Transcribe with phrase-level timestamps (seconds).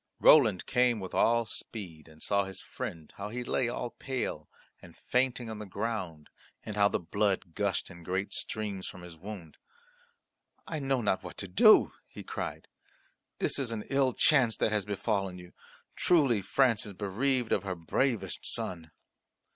[0.19, 4.49] Roland came with all speed, and saw his friend, how he lay all pale
[4.81, 6.31] and fainting on the ground
[6.63, 9.57] and how the blood gushed in great streams from his wound.
[10.65, 12.67] "I know not what to do," he cried.
[13.37, 15.53] "This is an ill chance that has befallen you.
[15.95, 18.89] Truly France is bereaved of her bravest son."